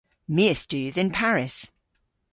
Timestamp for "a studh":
0.53-0.97